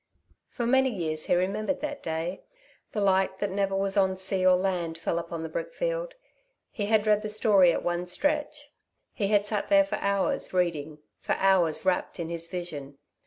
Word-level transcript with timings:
For 0.49 0.65
many 0.65 0.89
years 0.89 1.27
he 1.27 1.35
remembered 1.35 1.79
that 1.81 2.01
day. 2.01 2.41
The 2.91 3.01
light 3.01 3.37
that 3.37 3.51
never 3.51 3.75
was 3.75 3.95
on 3.95 4.17
sea 4.17 4.43
or 4.43 4.55
land 4.55 4.97
fell 4.97 5.19
upon 5.19 5.43
the 5.43 5.47
brickfield. 5.49 6.15
He 6.71 6.87
had 6.87 7.05
read 7.05 7.21
the 7.21 7.29
story 7.29 7.71
at 7.71 7.83
one 7.83 8.07
stretch. 8.07 8.71
He 9.13 9.27
had 9.27 9.45
sat 9.45 9.69
there 9.69 9.83
for 9.83 9.97
hours 9.97 10.53
reading, 10.55 10.97
for 11.19 11.33
hours 11.33 11.85
rapt 11.85 12.19
in 12.19 12.29
his 12.29 12.47
Vision. 12.47 12.97